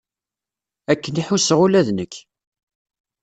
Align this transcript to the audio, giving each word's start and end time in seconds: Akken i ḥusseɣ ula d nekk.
Akken 0.91 1.13
i 1.21 1.23
ḥusseɣ 1.27 1.59
ula 1.65 1.81
d 1.87 1.89
nekk. 1.97 2.13